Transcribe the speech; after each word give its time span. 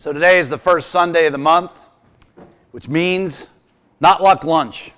So 0.00 0.12
today 0.12 0.38
is 0.38 0.48
the 0.48 0.58
first 0.58 0.90
Sunday 0.90 1.26
of 1.26 1.32
the 1.32 1.38
month, 1.38 1.76
which 2.70 2.88
means 2.88 3.48
not 3.98 4.22
luck 4.22 4.44
lunch. 4.44 4.92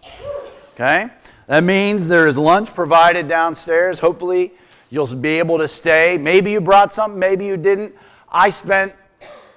Okay? 0.74 1.08
That 1.46 1.64
means 1.64 2.06
there 2.06 2.28
is 2.28 2.36
lunch 2.36 2.74
provided 2.74 3.26
downstairs. 3.26 3.98
Hopefully, 3.98 4.52
you'll 4.90 5.16
be 5.16 5.38
able 5.38 5.56
to 5.56 5.66
stay. 5.66 6.18
Maybe 6.18 6.50
you 6.50 6.60
brought 6.60 6.92
something, 6.92 7.18
maybe 7.18 7.46
you 7.46 7.56
didn't. 7.56 7.94
I 8.28 8.50
spent 8.50 8.92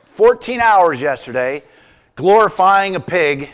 14 0.05 0.61
hours 0.61 1.01
yesterday 1.01 1.63
glorifying 2.15 2.95
a 2.95 3.01
pig 3.01 3.49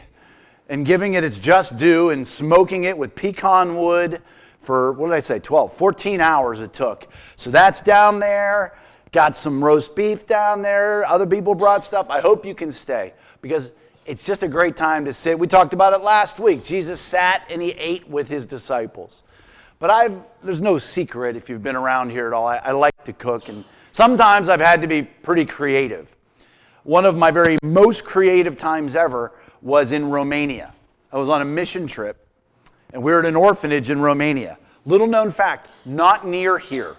and 0.70 0.86
giving 0.86 1.16
it 1.16 1.24
its 1.24 1.40
just 1.40 1.76
due 1.76 2.12
and 2.12 2.26
smoking 2.26 2.84
it 2.84 2.96
with 2.96 3.16
pecan 3.16 3.76
wood 3.76 4.22
for, 4.60 4.92
what 4.92 5.08
did 5.08 5.16
I 5.16 5.20
say, 5.22 5.40
12, 5.40 5.74
14 5.74 6.22
hours 6.22 6.60
it 6.60 6.72
took. 6.72 7.08
So 7.36 7.50
that's 7.50 7.82
down 7.82 8.20
there. 8.20 8.78
Got 9.12 9.36
some 9.36 9.64
roast 9.64 9.96
beef 9.96 10.28
down 10.28 10.62
there. 10.62 11.06
Other 11.06 11.26
people 11.26 11.56
brought 11.56 11.84
stuff. 11.84 12.10
I 12.10 12.20
hope 12.20 12.46
you 12.46 12.54
can 12.54 12.72
stay 12.72 13.14
because 13.42 13.72
it's 14.06 14.26
just 14.26 14.44
a 14.44 14.48
great 14.48 14.76
time 14.76 15.06
to 15.06 15.14
sit. 15.14 15.38
We 15.38 15.48
talked 15.48 15.74
about 15.74 15.94
it 15.94 16.02
last 16.02 16.40
week. 16.40 16.64
Jesus 16.64 17.00
sat 17.00 17.44
and 17.50 17.62
he 17.62 17.72
ate 17.72 18.08
with 18.08 18.28
his 18.28 18.46
disciples. 18.46 19.24
But 19.80 19.90
I've, 19.90 20.22
there's 20.44 20.62
no 20.62 20.78
secret 20.78 21.36
if 21.36 21.50
you've 21.50 21.64
been 21.64 21.76
around 21.76 22.10
here 22.10 22.28
at 22.28 22.34
all. 22.34 22.46
I, 22.46 22.58
I 22.58 22.72
like 22.72 23.04
to 23.06 23.14
cook, 23.14 23.48
and 23.48 23.64
sometimes 23.94 24.50
I've 24.50 24.60
had 24.60 24.82
to 24.82 24.88
be 24.88 25.04
pretty 25.04 25.46
creative. 25.46 26.16
One 26.84 27.06
of 27.06 27.16
my 27.16 27.32
very 27.32 27.58
most 27.64 28.04
creative 28.04 28.58
times 28.58 28.96
ever 28.96 29.32
was 29.62 29.92
in 29.92 30.10
Romania. 30.10 30.74
I 31.12 31.18
was 31.18 31.30
on 31.30 31.42
a 31.42 31.46
mission 31.46 31.88
trip, 31.88 32.28
and 32.94 33.02
we 33.02 33.12
were 33.12 33.20
at 33.20 33.26
an 33.26 33.36
orphanage 33.36 33.90
in 33.90 34.02
Romania. 34.02 34.58
Little 34.86 35.08
known 35.08 35.32
fact, 35.32 35.70
not 35.86 36.28
near 36.28 36.58
here. 36.58 36.96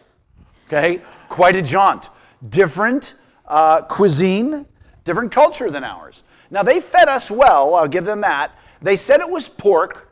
Okay? 0.67 1.03
Quite 1.31 1.57
a 1.57 1.63
jaunt. 1.63 2.11
Different 2.51 3.15
uh, 3.47 3.83
cuisine, 3.83 4.67
different 5.05 5.33
culture 5.33 5.71
than 5.71 5.85
ours. 5.85 6.25
Now, 6.51 6.63
they 6.63 6.81
fed 6.81 7.09
us 7.09 7.31
well, 7.31 7.77
I'll 7.77 7.89
give 7.89 8.05
them 8.05 8.21
that. 8.23 8.53
They 8.83 8.97
said 8.97 9.21
it 9.21 9.31
was 9.31 9.49
pork. 9.49 10.11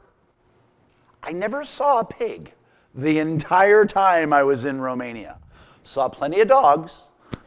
I 1.22 1.32
never 1.32 1.64
saw 1.64 1.98
a 2.00 2.04
pig 2.04 2.54
the 2.94 3.18
entire 3.18 3.84
time 3.84 4.32
I 4.32 4.44
was 4.44 4.64
in 4.64 4.80
Romania. 4.80 5.38
Saw 5.82 6.08
plenty 6.08 6.40
of 6.40 6.48
dogs, 6.48 7.02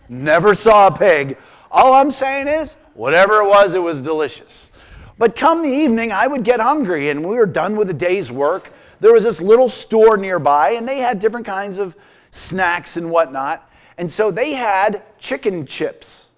never 0.10 0.54
saw 0.54 0.88
a 0.88 0.92
pig. 0.92 1.38
All 1.72 1.94
I'm 1.94 2.12
saying 2.12 2.50
is, 2.50 2.76
whatever 2.94 3.36
it 3.42 3.48
was, 3.48 3.74
it 3.74 3.80
was 3.80 4.02
delicious. 4.02 4.70
But 5.18 5.38
come 5.38 5.62
the 5.62 5.70
evening, 5.70 6.12
I 6.12 6.28
would 6.28 6.44
get 6.44 6.60
hungry, 6.60 7.10
and 7.10 7.24
we 7.24 7.36
were 7.36 7.46
done 7.46 7.78
with 7.78 7.88
the 7.88 7.94
day's 7.94 8.32
work. 8.32 8.74
There 9.00 9.14
was 9.14 9.24
this 9.24 9.42
little 9.42 9.70
store 9.70 10.18
nearby, 10.18 10.72
and 10.72 10.86
they 10.86 10.98
had 10.98 11.20
different 11.20 11.46
kinds 11.46 11.78
of 11.78 11.96
snacks 12.32 12.98
and 12.98 13.12
whatnot. 13.12 13.70
And 13.98 14.10
so 14.10 14.32
they 14.32 14.54
had 14.54 15.04
chicken 15.20 15.66
chips. 15.66 16.30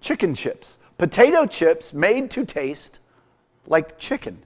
Chicken 0.00 0.34
chips. 0.34 0.78
Potato 0.98 1.46
chips 1.46 1.94
made 1.94 2.30
to 2.32 2.44
taste 2.44 3.00
like 3.66 3.98
chicken. 3.98 4.42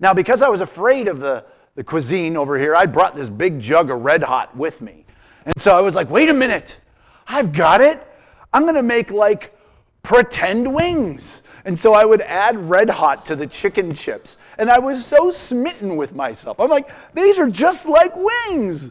Now, 0.00 0.12
because 0.12 0.42
I 0.42 0.48
was 0.48 0.60
afraid 0.60 1.06
of 1.08 1.20
the, 1.20 1.44
the 1.74 1.84
cuisine 1.84 2.36
over 2.36 2.58
here, 2.58 2.74
I 2.74 2.86
brought 2.86 3.14
this 3.14 3.30
big 3.30 3.60
jug 3.60 3.90
of 3.90 4.02
Red 4.02 4.22
Hot 4.22 4.54
with 4.56 4.80
me. 4.82 5.04
And 5.46 5.54
so 5.60 5.76
I 5.76 5.80
was 5.80 5.94
like, 5.94 6.10
wait 6.10 6.28
a 6.28 6.34
minute. 6.34 6.80
I've 7.26 7.52
got 7.52 7.80
it. 7.80 8.04
I'm 8.52 8.62
going 8.62 8.74
to 8.74 8.82
make 8.82 9.10
like 9.10 9.56
pretend 10.02 10.72
wings. 10.72 11.42
And 11.64 11.78
so 11.78 11.94
I 11.94 12.04
would 12.04 12.22
add 12.22 12.56
red 12.56 12.90
hot 12.90 13.24
to 13.26 13.36
the 13.36 13.46
chicken 13.46 13.94
chips. 13.94 14.38
And 14.58 14.70
I 14.70 14.78
was 14.78 15.04
so 15.04 15.30
smitten 15.30 15.96
with 15.96 16.14
myself. 16.14 16.58
I'm 16.58 16.68
like, 16.68 16.90
these 17.14 17.38
are 17.38 17.48
just 17.48 17.86
like 17.86 18.12
wings. 18.16 18.90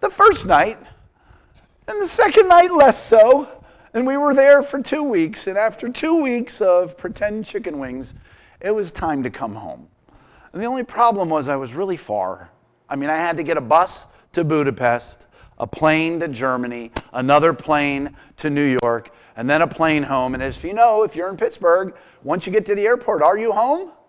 The 0.00 0.10
first 0.10 0.46
night, 0.46 0.78
and 1.86 2.00
the 2.00 2.06
second 2.06 2.48
night 2.48 2.72
less 2.72 3.02
so. 3.02 3.48
And 3.94 4.06
we 4.06 4.16
were 4.16 4.34
there 4.34 4.62
for 4.62 4.80
two 4.82 5.02
weeks. 5.02 5.46
And 5.46 5.58
after 5.58 5.88
two 5.88 6.22
weeks 6.22 6.60
of 6.60 6.96
pretend 6.96 7.44
chicken 7.44 7.78
wings, 7.78 8.14
it 8.60 8.70
was 8.70 8.90
time 8.90 9.22
to 9.22 9.30
come 9.30 9.54
home. 9.54 9.86
And 10.52 10.62
the 10.62 10.66
only 10.66 10.84
problem 10.84 11.28
was 11.28 11.48
I 11.48 11.56
was 11.56 11.74
really 11.74 11.96
far. 11.96 12.50
I 12.88 12.96
mean, 12.96 13.10
I 13.10 13.16
had 13.16 13.36
to 13.36 13.42
get 13.42 13.56
a 13.56 13.60
bus 13.62 14.06
to 14.32 14.44
Budapest 14.44 15.26
a 15.62 15.66
plane 15.66 16.18
to 16.18 16.26
Germany, 16.26 16.90
another 17.12 17.52
plane 17.52 18.16
to 18.36 18.50
New 18.50 18.76
York, 18.82 19.14
and 19.36 19.48
then 19.48 19.62
a 19.62 19.66
plane 19.66 20.02
home. 20.02 20.34
And 20.34 20.42
as 20.42 20.62
you 20.64 20.74
know, 20.74 21.04
if 21.04 21.14
you're 21.14 21.30
in 21.30 21.36
Pittsburgh, 21.36 21.94
once 22.24 22.46
you 22.46 22.52
get 22.52 22.66
to 22.66 22.74
the 22.74 22.84
airport, 22.84 23.22
are 23.22 23.38
you 23.38 23.52
home? 23.52 23.92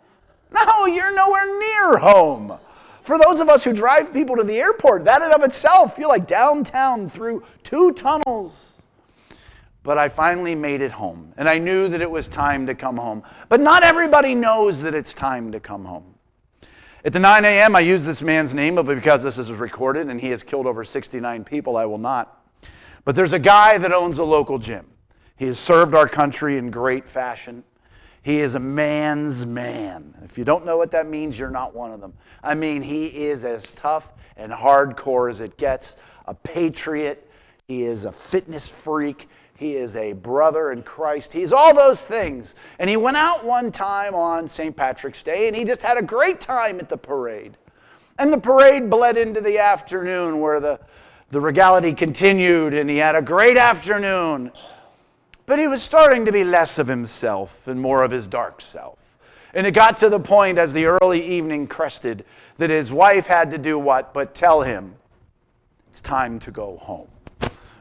No, 0.53 0.85
you're 0.85 1.15
nowhere 1.15 1.59
near 1.59 1.97
home. 1.97 2.59
For 3.01 3.17
those 3.17 3.39
of 3.39 3.49
us 3.49 3.63
who 3.63 3.73
drive 3.73 4.13
people 4.13 4.35
to 4.35 4.43
the 4.43 4.61
airport, 4.61 5.03
that 5.05 5.23
in 5.23 5.31
of 5.31 5.41
itself, 5.41 5.97
you're 5.97 6.07
like 6.07 6.27
downtown 6.27 7.09
through 7.09 7.43
two 7.63 7.91
tunnels. 7.93 8.79
But 9.81 9.97
I 9.97 10.09
finally 10.09 10.53
made 10.53 10.81
it 10.81 10.91
home, 10.91 11.33
and 11.37 11.49
I 11.49 11.57
knew 11.57 11.87
that 11.87 12.01
it 12.01 12.11
was 12.11 12.27
time 12.27 12.67
to 12.67 12.75
come 12.75 12.97
home. 12.97 13.23
But 13.49 13.61
not 13.61 13.81
everybody 13.81 14.35
knows 14.35 14.83
that 14.83 14.93
it's 14.93 15.15
time 15.15 15.51
to 15.53 15.59
come 15.59 15.85
home. 15.85 16.12
At 17.05 17.11
the 17.11 17.19
9 17.19 17.43
a.m., 17.43 17.75
I 17.75 17.81
use 17.81 18.05
this 18.05 18.21
man's 18.21 18.55
name, 18.55 18.75
but 18.75 18.85
because 18.85 19.23
this 19.23 19.37
is 19.37 19.51
recorded 19.51 20.07
and 20.07 20.21
he 20.21 20.29
has 20.29 20.41
killed 20.41 20.65
over 20.65 20.85
69 20.85 21.43
people, 21.43 21.75
I 21.75 21.85
will 21.85 21.97
not. 21.97 22.41
But 23.03 23.15
there's 23.15 23.33
a 23.33 23.39
guy 23.39 23.77
that 23.77 23.91
owns 23.91 24.19
a 24.19 24.23
local 24.23 24.57
gym. 24.57 24.87
He 25.35 25.45
has 25.47 25.59
served 25.59 25.95
our 25.95 26.07
country 26.07 26.57
in 26.57 26.71
great 26.71 27.05
fashion. 27.05 27.65
He 28.21 28.39
is 28.39 28.55
a 28.55 28.59
man's 28.59 29.45
man. 29.45 30.15
If 30.23 30.37
you 30.37 30.45
don't 30.45 30.65
know 30.65 30.77
what 30.77 30.91
that 30.91 31.09
means, 31.09 31.37
you're 31.37 31.49
not 31.49 31.75
one 31.75 31.91
of 31.91 31.99
them. 31.99 32.13
I 32.41 32.55
mean, 32.55 32.81
he 32.81 33.07
is 33.07 33.43
as 33.43 33.73
tough 33.73 34.13
and 34.37 34.49
hardcore 34.49 35.29
as 35.29 35.41
it 35.41 35.57
gets, 35.57 35.97
a 36.25 36.33
patriot. 36.33 37.29
He 37.67 37.83
is 37.83 38.05
a 38.05 38.13
fitness 38.13 38.69
freak. 38.69 39.27
He 39.63 39.77
is 39.77 39.95
a 39.95 40.11
brother 40.11 40.73
in 40.73 40.83
Christ. 40.83 41.31
He's 41.31 41.53
all 41.53 41.73
those 41.73 42.03
things. 42.03 42.53
And 42.79 42.89
he 42.89 42.97
went 42.97 43.15
out 43.15 43.45
one 43.45 43.71
time 43.71 44.13
on 44.13 44.45
St. 44.45 44.75
Patrick's 44.75 45.23
Day 45.23 45.47
and 45.47 45.55
he 45.55 45.63
just 45.63 45.81
had 45.81 45.97
a 45.97 46.01
great 46.01 46.41
time 46.41 46.79
at 46.81 46.89
the 46.89 46.97
parade. 46.97 47.55
And 48.19 48.33
the 48.33 48.37
parade 48.37 48.89
bled 48.89 49.15
into 49.15 49.39
the 49.39 49.59
afternoon 49.59 50.41
where 50.41 50.59
the, 50.59 50.81
the 51.31 51.39
regality 51.39 51.93
continued 51.93 52.73
and 52.73 52.89
he 52.89 52.97
had 52.97 53.15
a 53.15 53.21
great 53.21 53.55
afternoon. 53.55 54.51
But 55.45 55.59
he 55.59 55.69
was 55.69 55.81
starting 55.81 56.25
to 56.25 56.33
be 56.33 56.43
less 56.43 56.77
of 56.77 56.89
himself 56.89 57.65
and 57.65 57.79
more 57.79 58.03
of 58.03 58.11
his 58.11 58.27
dark 58.27 58.59
self. 58.59 59.15
And 59.53 59.65
it 59.65 59.71
got 59.71 59.95
to 59.99 60.09
the 60.09 60.19
point 60.19 60.57
as 60.57 60.73
the 60.73 60.87
early 60.87 61.25
evening 61.25 61.67
crested 61.67 62.25
that 62.57 62.69
his 62.69 62.91
wife 62.91 63.27
had 63.27 63.49
to 63.51 63.57
do 63.57 63.79
what 63.79 64.13
but 64.13 64.35
tell 64.35 64.61
him, 64.63 64.95
it's 65.87 66.01
time 66.01 66.37
to 66.39 66.51
go 66.51 66.75
home 66.75 67.12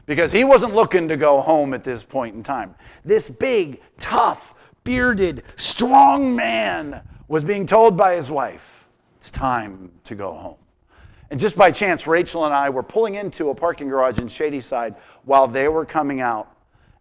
because 0.05 0.31
he 0.31 0.43
wasn't 0.43 0.75
looking 0.75 1.07
to 1.07 1.17
go 1.17 1.41
home 1.41 1.73
at 1.73 1.83
this 1.83 2.03
point 2.03 2.35
in 2.35 2.43
time. 2.43 2.75
This 3.05 3.29
big, 3.29 3.81
tough, 3.97 4.71
bearded, 4.83 5.43
strong 5.55 6.35
man 6.35 7.01
was 7.27 7.43
being 7.43 7.65
told 7.65 7.95
by 7.97 8.15
his 8.15 8.29
wife, 8.29 8.85
It's 9.17 9.31
time 9.31 9.91
to 10.03 10.15
go 10.15 10.33
home. 10.33 10.57
And 11.31 11.39
just 11.39 11.57
by 11.57 11.71
chance, 11.71 12.05
Rachel 12.05 12.45
and 12.45 12.53
I 12.53 12.69
were 12.69 12.83
pulling 12.83 13.15
into 13.15 13.49
a 13.49 13.55
parking 13.55 13.87
garage 13.87 14.19
in 14.19 14.27
Shadyside 14.27 14.95
while 15.23 15.47
they 15.47 15.67
were 15.67 15.85
coming 15.85 16.21
out. 16.21 16.55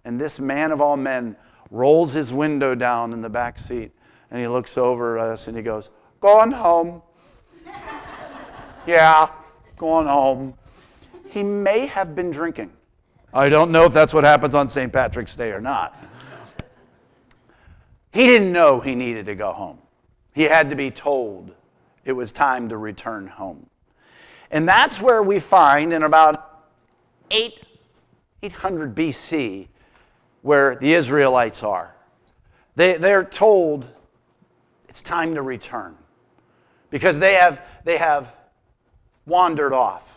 And 0.04 0.20
this 0.20 0.40
man 0.40 0.72
of 0.72 0.80
all 0.80 0.96
men 0.96 1.36
rolls 1.70 2.12
his 2.12 2.32
window 2.32 2.74
down 2.74 3.12
in 3.12 3.20
the 3.20 3.28
back 3.28 3.58
seat 3.58 3.92
and 4.32 4.40
he 4.40 4.48
looks 4.48 4.78
over 4.78 5.18
at 5.18 5.28
us 5.28 5.46
and 5.46 5.56
he 5.56 5.62
goes, 5.62 5.90
Going 6.20 6.50
home. 6.50 7.02
yeah, 8.86 9.28
going 9.76 10.06
home. 10.06 10.54
He 11.28 11.42
may 11.42 11.86
have 11.86 12.14
been 12.14 12.30
drinking. 12.30 12.72
I 13.32 13.48
don't 13.48 13.70
know 13.70 13.84
if 13.84 13.94
that's 13.94 14.12
what 14.12 14.24
happens 14.24 14.54
on 14.54 14.68
St. 14.68 14.92
Patrick's 14.92 15.34
Day 15.34 15.52
or 15.52 15.60
not. 15.60 15.96
He 18.12 18.26
didn't 18.26 18.52
know 18.52 18.80
he 18.80 18.94
needed 18.94 19.26
to 19.26 19.34
go 19.34 19.52
home. 19.52 19.78
He 20.34 20.42
had 20.42 20.68
to 20.70 20.76
be 20.76 20.90
told 20.90 21.54
it 22.04 22.12
was 22.12 22.30
time 22.30 22.68
to 22.68 22.76
return 22.76 23.26
home. 23.26 23.66
And 24.50 24.68
that's 24.68 25.00
where 25.00 25.22
we 25.22 25.38
find 25.38 25.94
in 25.94 26.02
about 26.02 26.66
8, 27.30 27.58
800 28.42 28.94
BC 28.94 29.68
where 30.42 30.76
the 30.76 30.92
Israelites 30.92 31.62
are. 31.62 31.94
They, 32.76 32.98
they're 32.98 33.24
told 33.24 33.88
it's 34.88 35.02
time 35.02 35.34
to 35.36 35.42
return 35.42 35.96
because 36.90 37.18
they 37.18 37.34
have, 37.34 37.64
they 37.84 37.96
have 37.96 38.34
wandered 39.24 39.72
off. 39.72 40.11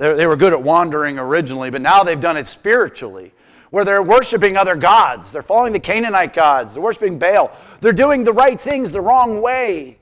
They're, 0.00 0.16
they 0.16 0.26
were 0.26 0.36
good 0.36 0.54
at 0.54 0.62
wandering 0.62 1.18
originally, 1.18 1.68
but 1.68 1.82
now 1.82 2.02
they've 2.02 2.18
done 2.18 2.38
it 2.38 2.46
spiritually, 2.46 3.34
where 3.68 3.84
they're 3.84 4.02
worshiping 4.02 4.56
other 4.56 4.74
gods. 4.74 5.30
They're 5.30 5.42
following 5.42 5.74
the 5.74 5.78
Canaanite 5.78 6.32
gods. 6.32 6.72
They're 6.72 6.82
worshiping 6.82 7.18
Baal. 7.18 7.54
They're 7.82 7.92
doing 7.92 8.24
the 8.24 8.32
right 8.32 8.58
things 8.58 8.92
the 8.92 9.02
wrong 9.02 9.42
way, 9.42 9.98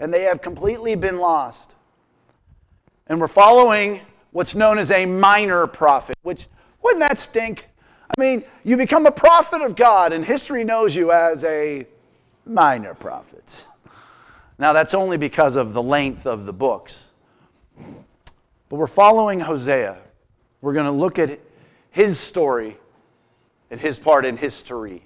and 0.00 0.12
they 0.12 0.22
have 0.22 0.42
completely 0.42 0.96
been 0.96 1.18
lost. 1.18 1.76
And 3.06 3.20
we're 3.20 3.28
following 3.28 4.00
what's 4.32 4.56
known 4.56 4.78
as 4.78 4.90
a 4.90 5.06
minor 5.06 5.68
prophet, 5.68 6.16
which 6.22 6.48
wouldn't 6.82 7.00
that 7.00 7.20
stink? 7.20 7.68
I 8.10 8.20
mean, 8.20 8.42
you 8.64 8.76
become 8.76 9.06
a 9.06 9.12
prophet 9.12 9.62
of 9.62 9.76
God, 9.76 10.12
and 10.12 10.24
history 10.24 10.64
knows 10.64 10.96
you 10.96 11.12
as 11.12 11.44
a 11.44 11.86
minor 12.44 12.94
prophet. 12.94 13.68
Now, 14.58 14.72
that's 14.72 14.92
only 14.92 15.18
because 15.18 15.54
of 15.54 15.72
the 15.72 15.82
length 15.82 16.26
of 16.26 16.46
the 16.46 16.52
books. 16.52 17.09
But 18.70 18.76
we're 18.76 18.86
following 18.86 19.40
Hosea. 19.40 19.98
We're 20.60 20.72
going 20.72 20.86
to 20.86 20.92
look 20.92 21.18
at 21.18 21.40
his 21.90 22.18
story 22.18 22.78
and 23.68 23.80
his 23.80 23.98
part 23.98 24.24
in 24.24 24.36
history. 24.36 25.02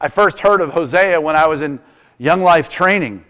I 0.00 0.08
first 0.08 0.40
heard 0.40 0.60
of 0.60 0.70
Hosea 0.70 1.20
when 1.20 1.36
I 1.36 1.46
was 1.46 1.62
in 1.62 1.78
Young 2.18 2.42
Life 2.42 2.68
training. 2.68 3.24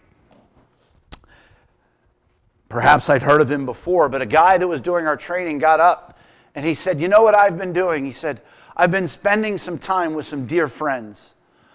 Perhaps 2.70 3.10
I'd 3.10 3.22
heard 3.22 3.42
of 3.42 3.50
him 3.50 3.66
before, 3.66 4.08
but 4.08 4.22
a 4.22 4.26
guy 4.26 4.56
that 4.56 4.66
was 4.66 4.80
doing 4.80 5.06
our 5.06 5.18
training 5.18 5.58
got 5.58 5.80
up 5.80 6.18
and 6.54 6.64
he 6.64 6.72
said, 6.72 6.98
You 6.98 7.08
know 7.08 7.22
what 7.22 7.34
I've 7.34 7.58
been 7.58 7.74
doing? 7.74 8.06
He 8.06 8.12
said, 8.12 8.40
I've 8.74 8.90
been 8.90 9.06
spending 9.06 9.58
some 9.58 9.78
time 9.78 10.14
with 10.14 10.24
some 10.24 10.46
dear 10.46 10.66
friends, 10.66 11.34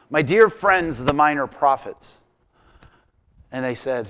my 0.09 0.23
dear 0.23 0.49
friends, 0.49 1.03
the 1.03 1.13
minor 1.13 1.45
prophets. 1.45 2.17
And 3.51 3.63
they 3.63 3.75
said, 3.75 4.07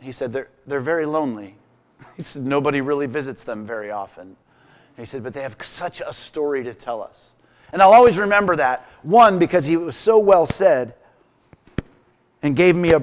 He 0.00 0.12
said, 0.12 0.32
they're, 0.32 0.48
they're 0.68 0.80
very 0.80 1.04
lonely. 1.04 1.56
He 2.16 2.22
said, 2.22 2.42
Nobody 2.44 2.80
really 2.80 3.06
visits 3.06 3.44
them 3.44 3.66
very 3.66 3.90
often. 3.90 4.36
He 4.96 5.04
said, 5.04 5.22
But 5.24 5.34
they 5.34 5.42
have 5.42 5.56
such 5.62 6.00
a 6.00 6.12
story 6.12 6.62
to 6.64 6.74
tell 6.74 7.02
us. 7.02 7.32
And 7.72 7.82
I'll 7.82 7.92
always 7.92 8.18
remember 8.18 8.54
that. 8.56 8.88
One, 9.02 9.38
because 9.38 9.66
he 9.66 9.76
was 9.76 9.96
so 9.96 10.18
well 10.18 10.46
said 10.46 10.94
and 12.42 12.54
gave 12.54 12.76
me 12.76 12.92
a, 12.92 13.02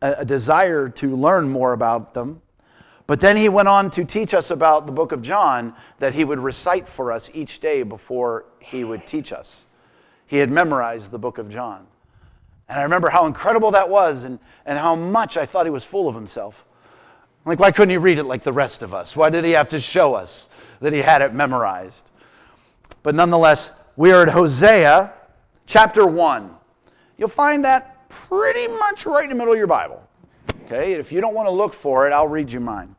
a 0.00 0.24
desire 0.24 0.88
to 0.90 1.16
learn 1.16 1.48
more 1.48 1.72
about 1.72 2.14
them. 2.14 2.40
But 3.06 3.20
then 3.20 3.36
he 3.36 3.48
went 3.48 3.68
on 3.68 3.90
to 3.90 4.04
teach 4.04 4.32
us 4.32 4.50
about 4.50 4.86
the 4.86 4.92
book 4.92 5.12
of 5.12 5.20
John 5.20 5.74
that 5.98 6.14
he 6.14 6.24
would 6.24 6.38
recite 6.38 6.88
for 6.88 7.12
us 7.12 7.30
each 7.34 7.60
day 7.60 7.82
before 7.82 8.46
he 8.60 8.84
would 8.84 9.06
teach 9.06 9.32
us. 9.32 9.66
He 10.26 10.38
had 10.38 10.50
memorized 10.50 11.10
the 11.10 11.18
book 11.18 11.38
of 11.38 11.50
John. 11.50 11.86
And 12.68 12.78
I 12.78 12.82
remember 12.82 13.10
how 13.10 13.26
incredible 13.26 13.72
that 13.72 13.90
was 13.90 14.24
and, 14.24 14.38
and 14.64 14.78
how 14.78 14.94
much 14.94 15.36
I 15.36 15.44
thought 15.44 15.66
he 15.66 15.70
was 15.70 15.84
full 15.84 16.08
of 16.08 16.14
himself. 16.14 16.64
Like, 17.44 17.58
why 17.58 17.70
couldn't 17.70 17.90
he 17.90 17.98
read 17.98 18.18
it 18.18 18.24
like 18.24 18.42
the 18.42 18.52
rest 18.52 18.82
of 18.82 18.94
us? 18.94 19.14
Why 19.14 19.28
did 19.30 19.44
he 19.44 19.52
have 19.52 19.68
to 19.68 19.80
show 19.80 20.14
us 20.14 20.48
that 20.80 20.92
he 20.92 21.00
had 21.00 21.20
it 21.20 21.34
memorized? 21.34 22.10
But 23.02 23.14
nonetheless, 23.14 23.74
we 23.96 24.12
are 24.12 24.22
at 24.22 24.30
Hosea 24.30 25.12
chapter 25.66 26.06
1. 26.06 26.50
You'll 27.18 27.28
find 27.28 27.64
that 27.64 28.08
pretty 28.08 28.68
much 28.68 29.06
right 29.06 29.24
in 29.24 29.30
the 29.30 29.36
middle 29.36 29.52
of 29.52 29.58
your 29.58 29.66
Bible. 29.66 30.02
Okay, 30.64 30.94
if 30.94 31.12
you 31.12 31.20
don't 31.20 31.34
want 31.34 31.46
to 31.46 31.52
look 31.52 31.74
for 31.74 32.06
it, 32.08 32.12
I'll 32.12 32.28
read 32.28 32.50
you 32.50 32.60
mine. 32.60 32.96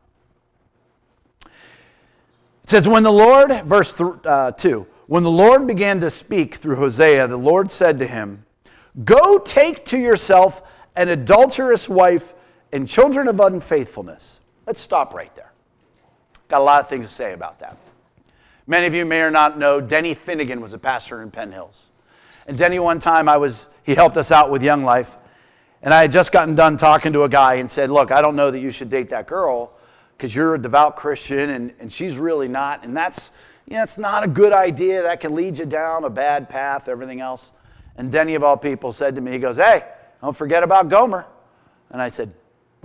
It 1.44 1.50
says, 2.70 2.86
When 2.86 3.02
the 3.02 3.12
Lord, 3.12 3.52
verse 3.64 3.92
th- 3.94 4.10
uh, 4.24 4.52
2, 4.52 4.86
when 5.08 5.22
the 5.22 5.30
Lord 5.30 5.66
began 5.66 6.00
to 6.00 6.10
speak 6.10 6.54
through 6.56 6.76
Hosea, 6.76 7.26
the 7.26 7.36
Lord 7.36 7.70
said 7.70 7.98
to 7.98 8.06
him, 8.06 8.44
Go 9.04 9.38
take 9.38 9.84
to 9.86 9.98
yourself 9.98 10.62
an 10.94 11.08
adulterous 11.08 11.88
wife 11.88 12.34
and 12.76 12.86
children 12.86 13.26
of 13.26 13.40
unfaithfulness. 13.40 14.40
Let's 14.66 14.80
stop 14.80 15.14
right 15.14 15.34
there. 15.34 15.52
Got 16.48 16.60
a 16.60 16.64
lot 16.64 16.80
of 16.80 16.88
things 16.88 17.06
to 17.06 17.12
say 17.12 17.32
about 17.32 17.58
that. 17.60 17.76
Many 18.66 18.86
of 18.86 18.94
you 18.94 19.04
may 19.04 19.22
or 19.22 19.30
not 19.30 19.58
know 19.58 19.80
Denny 19.80 20.14
Finnegan 20.14 20.60
was 20.60 20.74
a 20.74 20.78
pastor 20.78 21.22
in 21.22 21.30
Penn 21.30 21.52
Hills. 21.52 21.90
And 22.46 22.56
Denny, 22.56 22.78
one 22.78 23.00
time, 23.00 23.28
I 23.28 23.38
was, 23.38 23.70
he 23.82 23.94
helped 23.94 24.16
us 24.16 24.30
out 24.30 24.50
with 24.50 24.62
Young 24.62 24.84
Life. 24.84 25.16
And 25.82 25.94
I 25.94 26.02
had 26.02 26.12
just 26.12 26.32
gotten 26.32 26.54
done 26.54 26.76
talking 26.76 27.12
to 27.12 27.22
a 27.22 27.28
guy 27.28 27.54
and 27.54 27.70
said, 27.70 27.90
Look, 27.90 28.10
I 28.10 28.20
don't 28.20 28.36
know 28.36 28.50
that 28.50 28.58
you 28.58 28.70
should 28.70 28.90
date 28.90 29.08
that 29.10 29.26
girl 29.26 29.72
because 30.16 30.34
you're 30.34 30.54
a 30.54 30.58
devout 30.60 30.96
Christian 30.96 31.50
and, 31.50 31.72
and 31.80 31.92
she's 31.92 32.16
really 32.16 32.48
not. 32.48 32.84
And 32.84 32.96
that's, 32.96 33.30
yeah, 33.66 33.82
it's 33.82 33.98
not 33.98 34.22
a 34.22 34.28
good 34.28 34.52
idea. 34.52 35.02
That 35.02 35.20
can 35.20 35.34
lead 35.34 35.58
you 35.58 35.66
down 35.66 36.04
a 36.04 36.10
bad 36.10 36.48
path, 36.48 36.88
everything 36.88 37.20
else. 37.20 37.52
And 37.96 38.12
Denny, 38.12 38.34
of 38.34 38.42
all 38.42 38.56
people, 38.56 38.92
said 38.92 39.14
to 39.14 39.20
me, 39.20 39.32
He 39.32 39.38
goes, 39.38 39.56
Hey, 39.56 39.82
don't 40.20 40.36
forget 40.36 40.62
about 40.62 40.88
Gomer. 40.88 41.26
And 41.90 42.02
I 42.02 42.08
said, 42.08 42.32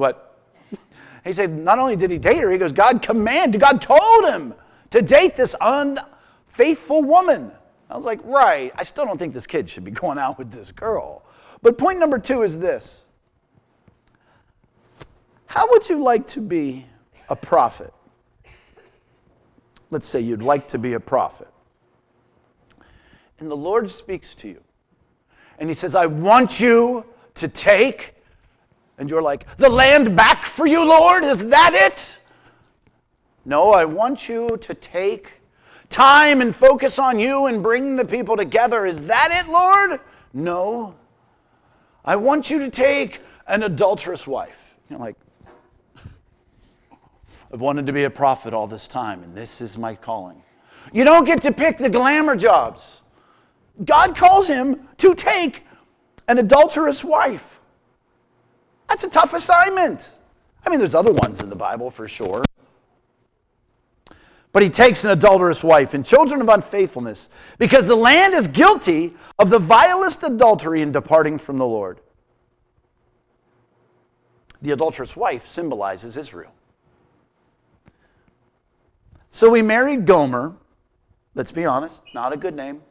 What? 0.02 0.36
He 1.24 1.34
said, 1.34 1.52
Not 1.52 1.78
only 1.78 1.96
did 1.96 2.10
he 2.10 2.18
date 2.18 2.40
her, 2.40 2.50
he 2.50 2.58
goes, 2.58 2.72
God 2.72 3.04
commanded, 3.04 3.62
God 3.62 3.80
told 3.80 4.26
him 4.28 4.56
to 4.90 5.04
date 5.04 5.36
this 5.36 5.56
unfaithful 5.62 7.04
woman. 7.04 7.52
I 7.88 7.96
was 7.96 8.06
like, 8.06 8.20
right, 8.24 8.72
I 8.76 8.82
still 8.82 9.06
don't 9.06 9.20
think 9.20 9.32
this 9.32 9.46
kid 9.46 9.70
should 9.70 9.84
be 9.84 9.92
going 10.04 10.18
out 10.18 10.40
with 10.40 10.52
this 10.52 10.72
girl. 10.72 11.22
But 11.62 11.78
point 11.78 12.00
number 12.00 12.18
two 12.18 12.42
is 12.42 12.58
this 12.58 13.06
How 15.46 15.70
would 15.70 15.88
you 15.88 16.02
like 16.02 16.26
to 16.28 16.42
be 16.42 16.88
a 17.30 17.36
prophet? 17.36 17.94
Let's 19.92 20.08
say 20.08 20.22
you'd 20.22 20.42
like 20.42 20.68
to 20.70 20.80
be 20.80 20.94
a 20.94 21.00
prophet. 21.00 21.50
And 23.38 23.52
the 23.52 23.58
Lord 23.58 23.88
speaks 23.92 24.34
to 24.36 24.48
you. 24.48 24.64
And 25.60 25.70
He 25.70 25.76
says, 25.76 25.94
I 25.94 26.08
want 26.08 26.60
you 26.60 27.06
to 27.36 27.48
take. 27.48 28.16
And 29.02 29.10
you're 29.10 29.24
like, 29.24 29.58
the 29.58 29.68
land 29.68 30.16
back 30.16 30.44
for 30.44 30.68
you, 30.68 30.88
Lord? 30.88 31.24
Is 31.26 31.50
that 31.50 31.72
it? 31.74 32.20
No, 33.46 33.72
I 33.72 33.84
want 33.84 34.30
you 34.30 34.58
to 34.58 34.76
take 34.76 35.42
time 35.90 36.40
and 36.40 36.56
focus 36.56 37.00
on 37.00 37.18
you 37.18 37.48
and 37.48 37.64
bring 37.64 37.96
the 37.96 38.06
people 38.06 38.38
together. 38.38 38.86
Is 38.86 39.08
that 39.08 39.30
it, 39.32 39.52
Lord? 39.52 40.00
No. 40.34 40.94
I 42.06 42.16
want 42.16 42.52
you 42.52 42.60
to 42.60 42.70
take 42.70 43.22
an 43.48 43.64
adulterous 43.64 44.28
wife. 44.28 44.76
You're 44.88 45.00
like, 45.00 45.16
I've 47.52 47.60
wanted 47.60 47.88
to 47.88 47.94
be 47.94 48.04
a 48.04 48.10
prophet 48.12 48.54
all 48.54 48.68
this 48.68 48.88
time, 48.88 49.24
and 49.24 49.34
this 49.34 49.62
is 49.62 49.80
my 49.80 49.96
calling. 49.96 50.44
You 50.94 51.06
don't 51.06 51.26
get 51.26 51.42
to 51.42 51.52
pick 51.52 51.80
the 51.80 51.90
glamour 51.90 52.36
jobs. 52.36 53.02
God 53.84 54.16
calls 54.16 54.48
him 54.48 54.88
to 54.98 55.16
take 55.16 55.66
an 56.28 56.38
adulterous 56.38 57.04
wife. 57.04 57.58
That's 58.92 59.06
a 59.06 59.10
tough 59.10 59.34
assignment. 59.34 60.10
I 60.66 60.70
mean, 60.70 60.78
there's 60.78 60.96
other 60.96 61.14
ones 61.14 61.40
in 61.40 61.50
the 61.50 61.56
Bible 61.56 61.90
for 61.90 62.10
sure. 62.10 62.44
But 64.52 64.64
he 64.64 64.70
takes 64.70 65.06
an 65.06 65.12
adulterous 65.12 65.64
wife 65.64 65.94
and 65.94 66.06
children 66.06 66.42
of 66.42 66.50
unfaithfulness, 66.50 67.30
because 67.58 67.88
the 67.88 67.96
land 67.96 68.34
is 68.34 68.50
guilty 68.50 69.14
of 69.40 69.50
the 69.50 69.60
vilest 69.60 70.24
adultery 70.24 70.82
in 70.82 70.92
departing 70.92 71.38
from 71.38 71.58
the 71.58 71.66
Lord. 71.66 72.02
The 74.62 74.72
adulterous 74.72 75.16
wife 75.16 75.48
symbolizes 75.48 76.18
Israel. 76.18 76.52
So 79.32 79.50
we 79.50 79.62
married 79.62 80.06
Gomer. 80.06 80.54
Let's 81.34 81.54
be 81.54 81.64
honest, 81.64 82.02
not 82.14 82.34
a 82.34 82.38
good 82.38 82.58
name. 82.58 82.82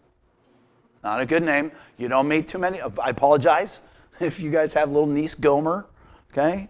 Not 1.05 1.21
a 1.21 1.27
good 1.27 1.43
name. 1.43 1.73
You 1.99 2.09
don't 2.09 2.27
meet 2.27 2.49
too 2.49 2.59
many. 2.59 2.81
I 2.81 3.11
apologize 3.11 3.83
if 4.27 4.41
you 4.41 4.51
guys 4.51 4.75
have 4.75 4.91
little 4.91 5.09
niece 5.09 5.35
Gomer, 5.35 5.87
okay? 6.33 6.69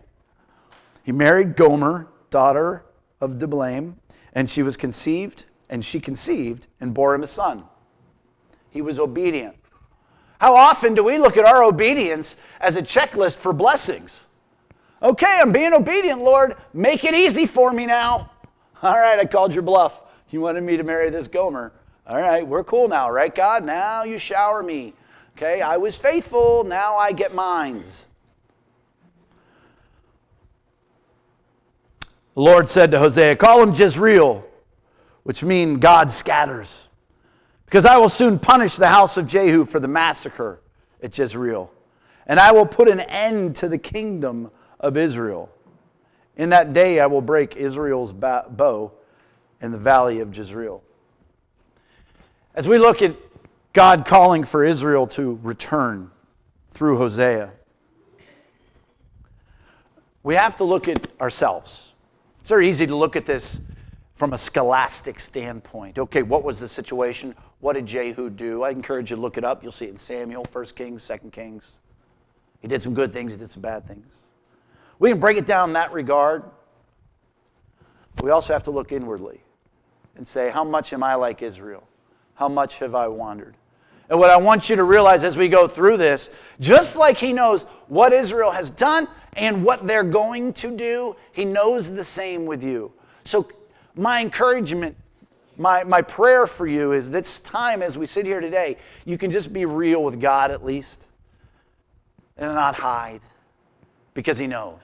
He 1.03 1.13
married 1.13 1.57
Gomer, 1.57 2.09
daughter 2.31 2.85
of 3.21 3.33
Diblaim. 3.33 3.95
And 4.33 4.49
she 4.49 4.63
was 4.63 4.77
conceived, 4.77 5.45
and 5.69 5.85
she 5.85 5.99
conceived 5.99 6.69
and 6.81 6.95
bore 6.95 7.15
him 7.15 7.25
a 7.25 7.27
son. 7.27 7.65
He 8.71 8.81
was 8.81 9.01
obedient. 9.01 9.57
How 10.41 10.55
often 10.55 10.95
do 10.95 11.03
we 11.03 11.19
look 11.19 11.37
at 11.37 11.45
our 11.45 11.65
obedience 11.65 12.37
as 12.61 12.77
a 12.77 12.83
checklist 12.83 13.37
for 13.37 13.53
blessings? 13.53 14.27
Okay, 15.03 15.41
I'm 15.41 15.51
being 15.51 15.75
obedient, 15.75 16.21
Lord. 16.21 16.57
Make 16.73 17.05
it 17.05 17.15
easy 17.15 17.45
for 17.47 17.73
me 17.73 17.87
now. 17.87 18.31
All 18.83 18.97
right, 18.97 19.19
I 19.19 19.25
called 19.25 19.53
your 19.53 19.63
bluff. 19.63 20.01
You 20.31 20.41
wanted 20.41 20.63
me 20.63 20.77
to 20.77 20.85
marry 20.85 21.11
this 21.11 21.27
Gomer. 21.27 21.73
All 22.07 22.19
right, 22.19 22.47
we're 22.47 22.65
cool 22.65 22.87
now, 22.89 23.11
right, 23.11 23.35
God? 23.35 23.65
Now 23.65 24.05
you 24.05 24.17
shower 24.17 24.63
me. 24.63 24.95
Okay, 25.43 25.63
I 25.63 25.79
was 25.79 25.99
faithful. 25.99 26.65
Now 26.65 26.97
I 26.97 27.13
get 27.13 27.35
mines. 27.35 28.05
The 32.35 32.43
Lord 32.43 32.69
said 32.69 32.91
to 32.91 32.99
Hosea, 32.99 33.37
Call 33.37 33.63
him 33.63 33.73
Jezreel, 33.73 34.47
which 35.23 35.43
means 35.43 35.79
God 35.79 36.11
scatters, 36.11 36.91
because 37.65 37.87
I 37.87 37.97
will 37.97 38.11
soon 38.11 38.39
punish 38.39 38.77
the 38.77 38.89
house 38.89 39.17
of 39.17 39.27
Jehu 39.27 39.65
for 39.65 39.81
the 39.81 39.89
massacre 39.89 40.61
at 41.03 41.17
Jezreel, 41.17 41.73
and 42.27 42.39
I 42.39 42.53
will 42.53 42.67
put 42.67 42.89
an 42.89 43.01
end 43.01 43.57
to 43.57 43.69
the 43.71 43.79
kingdom 43.79 44.51
of 44.79 44.99
Israel. 44.99 45.49
In 46.37 46.51
that 46.51 46.75
day 46.75 47.01
I 47.01 47.07
will 47.07 47.23
break 47.23 47.57
Israel's 47.57 48.13
bow 48.13 48.93
in 49.63 49.73
the 49.73 49.79
valley 49.79 50.21
of 50.21 50.37
Jezreel. 50.37 50.83
As 52.55 52.69
we 52.69 52.77
look 52.77 53.01
at 53.01 53.17
God 53.73 54.05
calling 54.05 54.45
for 54.45 54.65
Israel 54.65 55.07
to 55.09 55.39
return 55.43 56.11
through 56.71 56.97
Hosea, 56.97 57.53
we 60.23 60.35
have 60.35 60.57
to 60.57 60.65
look 60.65 60.89
at 60.89 61.07
ourselves. 61.21 61.93
It's 62.41 62.49
very 62.49 62.69
easy 62.69 62.87
to 62.87 62.97
look 62.97 63.17
at 63.17 63.27
this 63.27 63.61
from 64.15 64.33
a 64.33 64.39
scholastic 64.39 65.21
standpoint. 65.21 65.99
Okay, 65.99 66.23
what 66.23 66.43
was 66.43 66.59
the 66.59 66.69
situation? 66.69 67.35
What 67.61 67.75
did 67.75 67.87
Jehu 67.87 68.29
do? 68.29 68.63
I 68.63 68.71
encourage 68.71 69.11
you 69.11 69.17
to 69.17 69.23
look 69.23 69.39
it 69.39 69.45
up. 69.45 69.63
You'll 69.63 69.73
see 69.73 69.87
it 69.87 69.91
in 69.91 69.97
Samuel, 69.97 70.45
1 70.53 70.65
Kings, 70.75 71.07
2 71.07 71.31
Kings. 71.31 71.79
He 72.61 72.69
did 72.69 72.83
some 72.83 72.93
good 72.93 73.13
things, 73.13 73.33
he 73.33 73.39
did 73.39 73.51
some 73.51 73.63
bad 73.63 73.87
things. 73.87 74.19
We 74.99 75.11
can 75.11 75.21
break 75.21 75.39
it 75.39 75.47
down 75.47 75.71
in 75.71 75.73
that 75.75 75.93
regard. 75.93 76.45
We 78.23 78.31
also 78.31 78.53
have 78.53 78.65
to 78.65 78.71
look 78.71 78.93
inwardly 78.93 79.41
and 80.17 80.27
say, 80.27 80.51
how 80.51 80.65
much 80.65 80.93
am 80.93 81.03
I 81.03 81.15
like 81.15 81.41
Israel? 81.41 81.87
How 82.35 82.49
much 82.49 82.79
have 82.81 82.95
I 82.95 83.09
wandered? 83.09 83.57
And 84.11 84.19
what 84.19 84.29
I 84.29 84.37
want 84.37 84.69
you 84.69 84.77
to 84.77 84.85
realize 84.85 85.25
as 85.25 85.37
we 85.37 85.49
go 85.49 85.67
through 85.67 85.97
this, 85.97 86.31
just 86.61 86.97
like 86.97 87.17
he 87.17 87.33
knows 87.33 87.65
what 87.89 88.13
Israel 88.13 88.51
has 88.51 88.69
done 88.69 89.09
and 89.35 89.65
what 89.65 89.87
they're 89.87 90.05
going 90.05 90.53
to 90.55 90.77
do, 90.77 91.17
he 91.33 91.45
knows 91.45 91.91
the 91.91 92.05
same 92.05 92.45
with 92.45 92.63
you. 92.63 92.93
So, 93.25 93.49
my 93.95 94.21
encouragement 94.21 94.97
my, 95.61 95.85
my 95.85 96.01
prayer 96.01 96.47
for 96.47 96.67
you 96.67 96.93
is 96.93 97.11
this 97.11 97.39
time 97.41 97.83
as 97.83 97.99
we 97.99 98.07
sit 98.07 98.25
here 98.25 98.41
today, 98.41 98.79
you 99.05 99.19
can 99.19 99.31
just 99.31 99.53
be 99.53 99.67
real 99.67 100.03
with 100.03 100.19
God 100.19 100.51
at 100.51 100.65
least 100.65 101.07
and 102.39 102.55
not 102.55 102.75
hide 102.75 103.21
because 104.15 104.39
He 104.39 104.47
knows. 104.47 104.79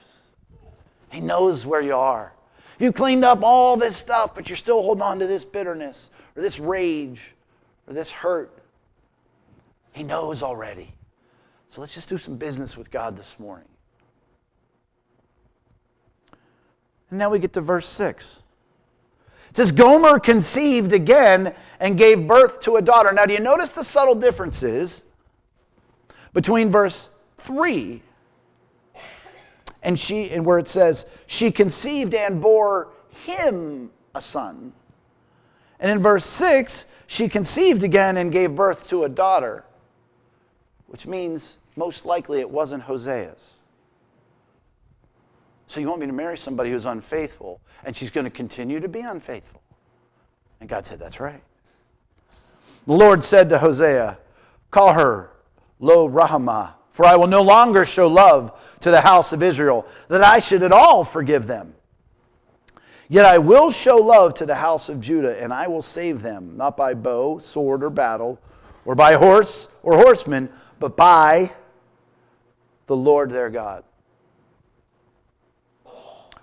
He 1.11 1.19
knows 1.19 1.65
where 1.65 1.81
you 1.81 1.95
are. 1.95 2.31
If 2.75 2.81
you 2.81 2.91
cleaned 2.91 3.25
up 3.25 3.39
all 3.41 3.75
this 3.75 3.95
stuff, 3.95 4.35
but 4.35 4.49
you're 4.49 4.55
still 4.55 4.83
holding 4.83 5.01
on 5.01 5.17
to 5.17 5.25
this 5.25 5.43
bitterness 5.43 6.11
or 6.35 6.43
this 6.43 6.59
rage 6.59 7.33
or 7.87 7.95
this 7.95 8.11
hurt, 8.11 8.56
He 9.97 10.03
knows 10.03 10.43
already. 10.43 10.93
So 11.69 11.81
let's 11.81 11.95
just 11.95 12.07
do 12.07 12.19
some 12.19 12.37
business 12.37 12.77
with 12.77 12.91
God 12.91 13.17
this 13.17 13.39
morning. 13.39 13.67
And 17.09 17.17
now 17.17 17.31
we 17.31 17.39
get 17.39 17.51
to 17.53 17.61
verse 17.61 17.87
6. 17.87 18.43
It 19.49 19.55
says, 19.57 19.71
Gomer 19.71 20.19
conceived 20.19 20.93
again 20.93 21.53
and 21.79 21.97
gave 21.97 22.27
birth 22.27 22.59
to 22.61 22.75
a 22.75 22.81
daughter. 22.81 23.11
Now, 23.11 23.25
do 23.25 23.33
you 23.33 23.39
notice 23.39 23.71
the 23.71 23.83
subtle 23.83 24.13
differences 24.13 25.03
between 26.31 26.69
verse 26.69 27.09
3 27.37 28.01
and 29.81 29.97
she 29.97 30.29
and 30.29 30.45
where 30.45 30.59
it 30.59 30.67
says 30.67 31.07
she 31.25 31.51
conceived 31.51 32.13
and 32.13 32.39
bore 32.39 32.89
him 33.25 33.89
a 34.13 34.21
son. 34.21 34.73
And 35.79 35.91
in 35.91 35.99
verse 35.99 36.25
6, 36.25 36.87
she 37.07 37.29
conceived 37.29 37.83
again 37.83 38.17
and 38.17 38.31
gave 38.31 38.55
birth 38.55 38.87
to 38.89 39.05
a 39.05 39.09
daughter, 39.09 39.63
which 40.87 41.05
means 41.05 41.57
most 41.75 42.05
likely 42.05 42.39
it 42.39 42.49
wasn't 42.49 42.83
Hosea's. 42.83 43.57
So 45.67 45.81
you 45.81 45.87
want 45.87 45.99
me 45.99 46.07
to 46.07 46.13
marry 46.13 46.37
somebody 46.37 46.71
who's 46.71 46.85
unfaithful 46.85 47.61
and 47.83 47.95
she's 47.95 48.09
going 48.09 48.23
to 48.23 48.31
continue 48.31 48.79
to 48.79 48.87
be 48.87 49.01
unfaithful? 49.01 49.61
And 50.59 50.69
God 50.69 50.85
said, 50.85 50.99
That's 50.99 51.19
right. 51.19 51.41
The 52.85 52.93
Lord 52.93 53.21
said 53.21 53.49
to 53.49 53.59
Hosea, 53.59 54.17
Call 54.71 54.93
her 54.93 55.31
Lo 55.79 56.09
Ruhamah, 56.09 56.73
for 56.89 57.05
I 57.05 57.15
will 57.15 57.27
no 57.27 57.43
longer 57.43 57.85
show 57.85 58.07
love 58.07 58.77
to 58.79 58.89
the 58.89 59.01
house 59.01 59.33
of 59.33 59.43
Israel, 59.43 59.85
that 60.07 60.23
I 60.23 60.39
should 60.39 60.63
at 60.63 60.71
all 60.71 61.03
forgive 61.03 61.47
them. 61.47 61.75
Yet 63.09 63.25
I 63.25 63.37
will 63.37 63.69
show 63.69 63.97
love 63.97 64.33
to 64.35 64.45
the 64.45 64.55
house 64.55 64.89
of 64.89 64.99
Judah, 64.99 65.41
and 65.41 65.53
I 65.53 65.67
will 65.67 65.81
save 65.81 66.21
them, 66.21 66.57
not 66.57 66.75
by 66.75 66.93
bow, 66.93 67.39
sword, 67.39 67.83
or 67.83 67.89
battle, 67.89 68.39
or 68.83 68.95
by 68.95 69.13
horse 69.13 69.69
or 69.83 69.97
horsemen, 69.97 70.49
but 70.79 70.97
by 70.97 71.51
the 72.87 72.95
Lord 72.95 73.31
their 73.31 73.49
God. 73.49 73.83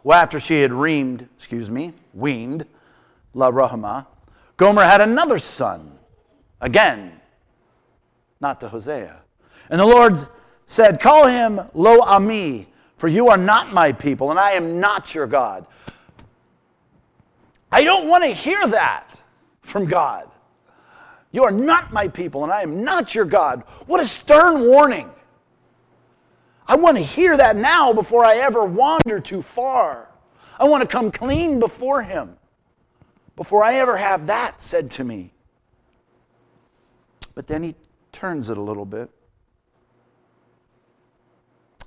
Well, 0.03 0.19
after 0.21 0.39
she 0.39 0.61
had 0.61 0.71
reamed, 0.71 1.29
excuse 1.37 1.71
me, 1.71 1.95
weaned, 2.13 2.67
Lo 3.33 3.51
Ruhamah, 3.51 4.07
Gomer 4.57 4.83
had 4.83 5.01
another 5.01 5.39
son. 5.39 5.99
Again, 6.61 7.21
not 8.41 8.61
to 8.61 8.69
Hosea. 8.69 9.23
And 9.71 9.81
the 9.81 9.87
Lord 9.87 10.19
said, 10.67 11.01
Call 11.01 11.27
him 11.27 11.61
Lo 11.73 12.01
Ammi, 12.01 12.67
for 12.97 13.09
you 13.09 13.29
are 13.29 13.39
not 13.39 13.73
my 13.73 13.93
people, 13.93 14.31
and 14.31 14.39
I 14.39 14.53
am 14.53 14.79
not 14.79 15.15
your 15.15 15.27
God. 15.27 15.67
I 17.73 17.83
don't 17.83 18.07
want 18.07 18.23
to 18.23 18.31
hear 18.31 18.67
that 18.69 19.21
from 19.63 19.87
God. 19.87 20.31
You 21.35 21.43
are 21.43 21.51
not 21.51 21.93
my 21.93 22.07
people, 22.07 22.45
and 22.45 22.53
I 22.53 22.63
am 22.63 22.85
not 22.85 23.13
your 23.13 23.25
God. 23.25 23.65
What 23.87 24.01
a 24.01 24.05
stern 24.05 24.69
warning. 24.69 25.11
I 26.69 26.77
want 26.77 26.97
to 26.97 27.03
hear 27.03 27.37
that 27.37 27.57
now 27.57 27.93
before 27.93 28.25
I 28.25 28.37
ever 28.37 28.65
wander 28.65 29.19
too 29.19 29.43
far. 29.43 30.09
I 30.61 30.65
want 30.67 30.83
to 30.83 30.87
come 30.87 31.11
clean 31.11 31.59
before 31.59 32.03
Him 32.03 32.37
before 33.35 33.65
I 33.65 33.75
ever 33.75 33.97
have 33.97 34.29
that 34.29 34.61
said 34.61 34.93
to 34.93 35.03
me. 35.03 35.33
But 37.35 37.49
then 37.49 37.65
He 37.65 37.75
turns 38.13 38.49
it 38.49 38.57
a 38.57 38.63
little 38.63 38.87
bit. 38.87 39.11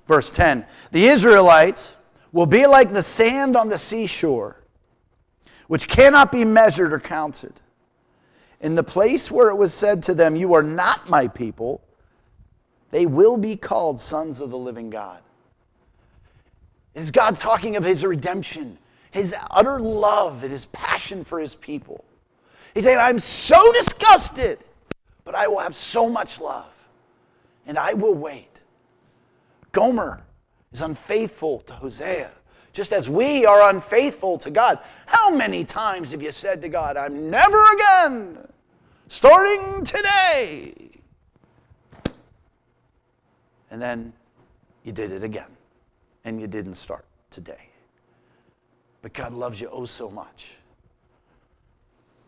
Verse 0.07 0.29
10 0.29 0.67
The 0.91 1.05
Israelites 1.05 1.95
will 2.33 2.47
be 2.47 2.65
like 2.65 2.89
the 2.89 3.01
sand 3.01 3.55
on 3.55 3.69
the 3.69 3.77
seashore, 3.77 4.61
which 5.67 5.87
cannot 5.87 6.33
be 6.33 6.43
measured 6.43 6.91
or 6.91 6.99
counted. 6.99 7.53
In 8.61 8.75
the 8.75 8.83
place 8.83 9.29
where 9.29 9.49
it 9.49 9.55
was 9.55 9.73
said 9.73 10.01
to 10.03 10.13
them, 10.13 10.35
You 10.35 10.53
are 10.53 10.63
not 10.63 11.09
my 11.09 11.27
people, 11.27 11.81
they 12.91 13.05
will 13.05 13.37
be 13.37 13.55
called 13.55 13.99
sons 13.99 14.41
of 14.41 14.49
the 14.49 14.57
living 14.57 14.89
God. 14.89 15.21
Is 16.95 17.11
God 17.11 17.35
talking 17.35 17.75
of 17.75 17.83
his 17.83 18.03
redemption, 18.03 18.77
his 19.11 19.35
utter 19.51 19.79
love, 19.79 20.43
and 20.43 20.51
his 20.51 20.65
passion 20.67 21.23
for 21.23 21.39
his 21.39 21.53
people? 21.53 22.03
He's 22.73 22.85
saying, 22.85 22.97
I'm 22.97 23.19
so 23.19 23.71
disgusted, 23.73 24.59
but 25.23 25.35
I 25.35 25.47
will 25.47 25.59
have 25.59 25.75
so 25.75 26.09
much 26.09 26.39
love, 26.39 26.87
and 27.67 27.77
I 27.77 27.93
will 27.93 28.15
wait. 28.15 28.61
Gomer 29.71 30.23
is 30.71 30.81
unfaithful 30.81 31.59
to 31.61 31.73
Hosea, 31.73 32.31
just 32.77 32.93
as 32.93 33.09
we 33.09 33.43
are 33.43 33.71
unfaithful 33.71 34.37
to 34.37 34.51
God. 34.51 34.77
How 35.07 35.31
many 35.31 35.63
times 35.65 36.11
have 36.11 36.21
you 36.21 36.31
said 36.31 36.61
to 36.61 36.69
God, 36.69 36.95
I'm 36.95 37.31
never 37.31 37.59
again, 37.73 38.37
starting 39.07 39.83
today? 39.83 40.91
And 43.71 43.81
then 43.81 44.13
you 44.83 44.91
did 44.91 45.11
it 45.11 45.23
again, 45.23 45.49
and 46.23 46.39
you 46.39 46.45
didn't 46.45 46.75
start 46.75 47.05
today. 47.31 47.69
But 49.01 49.11
God 49.11 49.33
loves 49.33 49.59
you 49.59 49.69
oh 49.71 49.85
so 49.85 50.11
much. 50.11 50.51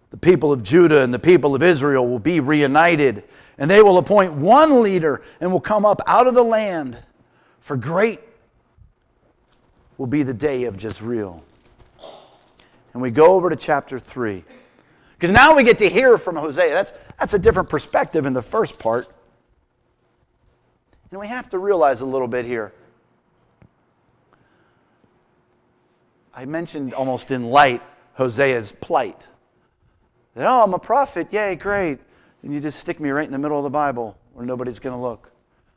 The 0.09 0.17
people 0.17 0.51
of 0.51 0.63
Judah 0.63 1.03
and 1.03 1.13
the 1.13 1.19
people 1.19 1.53
of 1.53 1.61
Israel 1.61 2.07
will 2.07 2.17
be 2.17 2.39
reunited, 2.39 3.23
and 3.59 3.69
they 3.69 3.83
will 3.83 3.99
appoint 3.99 4.33
one 4.33 4.81
leader 4.81 5.21
and 5.41 5.51
will 5.51 5.61
come 5.61 5.85
up 5.85 6.01
out 6.07 6.25
of 6.25 6.33
the 6.33 6.41
land 6.41 6.97
for 7.59 7.77
great 7.77 8.19
will 9.99 10.07
be 10.07 10.23
the 10.23 10.33
day 10.33 10.63
of 10.63 10.81
Jezreel. 10.81 11.43
And 12.93 13.01
we 13.01 13.11
go 13.11 13.33
over 13.35 13.49
to 13.49 13.55
chapter 13.55 13.99
3. 13.99 14.43
Because 15.13 15.29
now 15.29 15.55
we 15.55 15.63
get 15.63 15.77
to 15.79 15.89
hear 15.89 16.17
from 16.17 16.37
Hosea. 16.37 16.69
That's, 16.69 16.93
that's 17.19 17.33
a 17.33 17.39
different 17.39 17.69
perspective 17.69 18.25
in 18.25 18.31
the 18.31 18.41
first 18.41 18.79
part. 18.79 19.07
And 21.11 21.19
we 21.19 21.27
have 21.27 21.49
to 21.49 21.59
realize 21.59 21.99
a 21.99 22.05
little 22.05 22.29
bit 22.29 22.45
here. 22.45 22.71
I 26.33 26.45
mentioned 26.45 26.93
almost 26.93 27.29
in 27.29 27.43
light 27.43 27.81
Hosea's 28.13 28.71
plight. 28.71 29.27
That, 30.35 30.47
oh, 30.47 30.63
I'm 30.63 30.73
a 30.73 30.79
prophet. 30.79 31.27
Yay, 31.31 31.55
great. 31.55 31.99
And 32.41 32.53
you 32.53 32.61
just 32.61 32.79
stick 32.79 33.01
me 33.01 33.09
right 33.09 33.25
in 33.25 33.33
the 33.33 33.37
middle 33.37 33.57
of 33.57 33.63
the 33.65 33.69
Bible 33.69 34.17
where 34.31 34.45
nobody's 34.45 34.79
going 34.79 34.95
to 34.95 35.01
look. 35.01 35.33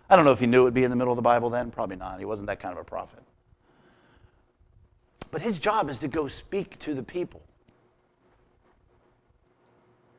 I 0.08 0.14
don't 0.14 0.24
know 0.24 0.32
if 0.32 0.38
he 0.38 0.46
knew 0.46 0.60
it 0.60 0.64
would 0.64 0.74
be 0.74 0.84
in 0.84 0.90
the 0.90 0.96
middle 0.96 1.12
of 1.12 1.16
the 1.16 1.22
Bible 1.22 1.50
then. 1.50 1.72
Probably 1.72 1.96
not. 1.96 2.20
He 2.20 2.24
wasn't 2.24 2.46
that 2.46 2.60
kind 2.60 2.72
of 2.72 2.80
a 2.80 2.84
prophet. 2.84 3.24
But 5.32 5.42
his 5.42 5.58
job 5.58 5.90
is 5.90 5.98
to 6.00 6.08
go 6.08 6.28
speak 6.28 6.78
to 6.80 6.94
the 6.94 7.02
people. 7.02 7.42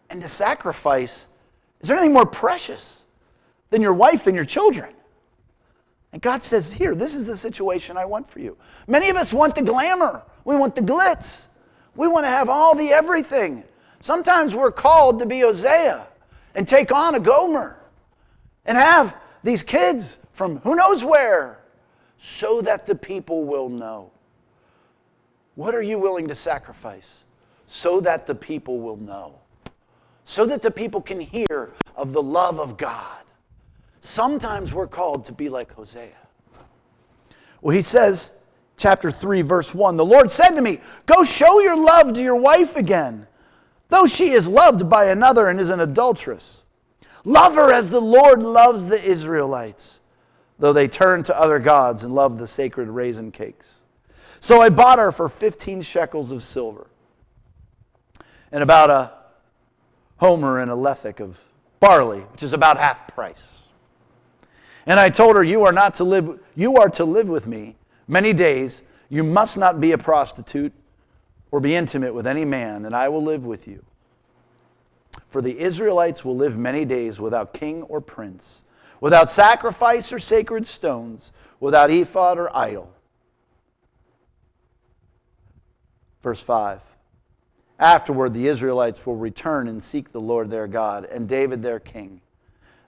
And 0.09 0.21
to 0.21 0.27
sacrifice, 0.27 1.27
is 1.79 1.87
there 1.87 1.95
anything 1.95 2.13
more 2.13 2.25
precious 2.25 3.03
than 3.69 3.81
your 3.81 3.93
wife 3.93 4.27
and 4.27 4.35
your 4.35 4.43
children? 4.43 4.93
And 6.11 6.21
God 6.21 6.43
says, 6.43 6.73
Here, 6.73 6.93
this 6.93 7.15
is 7.15 7.27
the 7.27 7.37
situation 7.37 7.95
I 7.95 8.05
want 8.05 8.27
for 8.27 8.39
you. 8.39 8.57
Many 8.87 9.09
of 9.09 9.15
us 9.15 9.31
want 9.31 9.55
the 9.55 9.61
glamour, 9.61 10.23
we 10.45 10.55
want 10.55 10.75
the 10.75 10.81
glitz, 10.81 11.45
we 11.95 12.07
want 12.07 12.25
to 12.25 12.29
have 12.29 12.49
all 12.49 12.75
the 12.75 12.89
everything. 12.89 13.63
Sometimes 13.99 14.53
we're 14.53 14.71
called 14.71 15.19
to 15.19 15.25
be 15.25 15.41
Hosea 15.41 16.07
and 16.55 16.67
take 16.67 16.91
on 16.91 17.15
a 17.15 17.19
Gomer 17.19 17.79
and 18.65 18.77
have 18.77 19.15
these 19.43 19.63
kids 19.63 20.17
from 20.31 20.57
who 20.59 20.75
knows 20.75 21.03
where, 21.03 21.59
so 22.17 22.61
that 22.61 22.85
the 22.85 22.95
people 22.95 23.45
will 23.45 23.69
know. 23.69 24.12
What 25.55 25.75
are 25.75 25.81
you 25.81 25.99
willing 25.99 26.27
to 26.27 26.35
sacrifice? 26.35 27.23
So 27.67 27.99
that 28.01 28.25
the 28.25 28.35
people 28.35 28.79
will 28.79 28.97
know. 28.97 29.39
So 30.25 30.45
that 30.45 30.61
the 30.61 30.71
people 30.71 31.01
can 31.01 31.19
hear 31.19 31.71
of 31.95 32.13
the 32.13 32.21
love 32.21 32.59
of 32.59 32.77
God. 32.77 33.23
Sometimes 34.01 34.73
we're 34.73 34.87
called 34.87 35.25
to 35.25 35.31
be 35.31 35.49
like 35.49 35.71
Hosea. 35.73 36.09
Well, 37.61 37.75
he 37.75 37.81
says, 37.81 38.33
chapter 38.77 39.11
3, 39.11 39.41
verse 39.41 39.73
1 39.73 39.95
The 39.95 40.05
Lord 40.05 40.29
said 40.29 40.51
to 40.51 40.61
me, 40.61 40.79
Go 41.05 41.23
show 41.23 41.59
your 41.61 41.77
love 41.77 42.13
to 42.13 42.21
your 42.21 42.35
wife 42.35 42.75
again, 42.75 43.27
though 43.87 44.05
she 44.05 44.31
is 44.31 44.47
loved 44.47 44.89
by 44.89 45.05
another 45.05 45.47
and 45.47 45.59
is 45.59 45.69
an 45.69 45.79
adulteress. 45.79 46.63
Love 47.23 47.55
her 47.55 47.71
as 47.71 47.89
the 47.89 48.01
Lord 48.01 48.43
loves 48.43 48.87
the 48.87 49.01
Israelites, 49.01 50.01
though 50.59 50.73
they 50.73 50.89
turn 50.89 51.23
to 51.23 51.39
other 51.39 51.59
gods 51.59 52.03
and 52.03 52.13
love 52.13 52.37
the 52.37 52.47
sacred 52.47 52.89
raisin 52.89 53.31
cakes. 53.31 53.82
So 54.43 54.59
I 54.59 54.67
bought 54.67 54.99
her 54.99 55.13
for 55.13 55.29
15 55.29 55.83
shekels 55.83 56.33
of 56.33 56.43
silver 56.43 56.87
and 58.51 58.61
about 58.61 58.89
a 58.89 59.13
homer 60.17 60.59
and 60.59 60.69
a 60.69 60.73
lethek 60.73 61.21
of 61.21 61.41
barley, 61.79 62.19
which 62.19 62.43
is 62.43 62.51
about 62.51 62.77
half 62.77 63.07
price. 63.07 63.61
And 64.85 64.99
I 64.99 65.09
told 65.09 65.37
her, 65.37 65.45
You 65.45 65.63
are 65.63 65.71
not 65.71 65.93
to 65.93 66.03
live, 66.03 66.41
you 66.55 66.75
are 66.75 66.89
to 66.89 67.05
live 67.05 67.29
with 67.29 67.47
me 67.47 67.77
many 68.09 68.33
days. 68.33 68.83
You 69.07 69.23
must 69.23 69.57
not 69.57 69.79
be 69.79 69.93
a 69.93 69.97
prostitute 69.97 70.73
or 71.49 71.61
be 71.61 71.73
intimate 71.73 72.13
with 72.13 72.27
any 72.27 72.43
man, 72.43 72.83
and 72.83 72.93
I 72.93 73.07
will 73.07 73.23
live 73.23 73.45
with 73.45 73.65
you. 73.65 73.81
For 75.29 75.41
the 75.41 75.57
Israelites 75.57 76.25
will 76.25 76.35
live 76.35 76.57
many 76.57 76.83
days 76.83 77.17
without 77.17 77.53
king 77.53 77.83
or 77.83 78.01
prince, 78.01 78.65
without 78.99 79.29
sacrifice 79.29 80.11
or 80.11 80.19
sacred 80.19 80.67
stones, 80.67 81.31
without 81.61 81.89
ephod 81.89 82.37
or 82.37 82.53
idol. 82.53 82.93
Verse 86.23 86.39
5 86.39 86.81
Afterward, 87.77 88.33
the 88.33 88.47
Israelites 88.47 89.05
will 89.05 89.17
return 89.17 89.67
and 89.67 89.83
seek 89.83 90.11
the 90.11 90.21
Lord 90.21 90.49
their 90.49 90.67
God 90.67 91.05
and 91.05 91.27
David 91.27 91.61
their 91.61 91.79
king. 91.79 92.21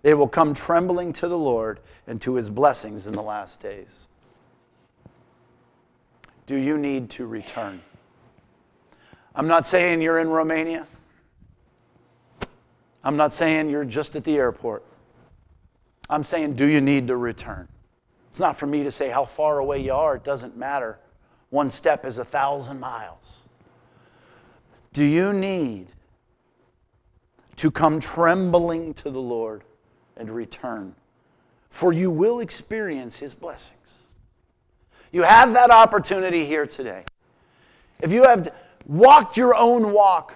They 0.01 0.13
will 0.13 0.27
come 0.27 0.54
trembling 0.54 1.13
to 1.13 1.27
the 1.27 1.38
Lord 1.38 1.80
and 2.08 2.22
to 2.22 2.36
his 2.36 2.50
blessings 2.50 3.06
in 3.06 3.13
the 3.13 3.22
last 3.22 3.60
days. 3.60 4.08
Do 6.48 6.56
you 6.56 6.77
need 6.77 7.10
to 7.12 7.25
return? 7.25 7.82
I'm 9.36 9.48
not 9.48 9.65
saying 9.65 10.01
you're 10.01 10.20
in 10.20 10.30
Romania. 10.30 10.88
I'm 13.04 13.18
not 13.18 13.34
saying 13.34 13.70
you're 13.70 13.84
just 13.84 14.15
at 14.15 14.24
the 14.24 14.38
airport. 14.38 14.84
I'm 16.10 16.24
saying, 16.24 16.54
do 16.54 16.65
you 16.65 16.82
need 16.82 17.08
to 17.08 17.18
return? 17.18 17.68
It's 18.30 18.39
not 18.39 18.58
for 18.58 18.68
me 18.68 18.84
to 18.84 18.92
say 18.92 19.10
how 19.10 19.25
far 19.25 19.60
away 19.60 19.80
you 19.80 19.94
are, 19.94 20.15
it 20.15 20.24
doesn't 20.24 20.56
matter. 20.56 21.00
One 21.50 21.70
step 21.70 22.06
is 22.06 22.18
a 22.18 22.25
thousand 22.25 22.80
miles. 22.80 23.42
Do 24.94 25.04
you 25.04 25.34
need 25.34 25.88
to 27.58 27.72
come 27.72 28.00
trembling 28.00 28.94
to 28.96 29.10
the 29.10 29.22
Lord 29.22 29.64
and 30.18 30.30
return? 30.30 30.96
For 31.70 31.92
you 31.92 32.10
will 32.10 32.40
experience 32.40 33.18
his 33.18 33.36
blessings. 33.36 34.04
You 35.12 35.24
have 35.24 35.54
that 35.54 35.72
opportunity 35.72 36.46
here 36.46 36.66
today. 36.66 37.04
If 38.02 38.12
you 38.12 38.24
have 38.24 38.54
walked 38.86 39.38
your 39.38 39.56
own 39.56 39.92
walk, 39.92 40.36